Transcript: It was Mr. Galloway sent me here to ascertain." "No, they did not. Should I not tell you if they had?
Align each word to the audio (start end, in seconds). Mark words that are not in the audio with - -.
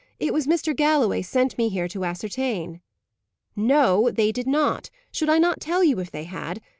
It 0.19 0.33
was 0.33 0.47
Mr. 0.47 0.75
Galloway 0.75 1.21
sent 1.21 1.59
me 1.59 1.69
here 1.69 1.87
to 1.89 2.05
ascertain." 2.05 2.81
"No, 3.55 4.09
they 4.09 4.31
did 4.31 4.47
not. 4.47 4.89
Should 5.11 5.29
I 5.29 5.37
not 5.37 5.59
tell 5.61 5.83
you 5.83 5.99
if 5.99 6.09
they 6.09 6.23
had? 6.23 6.59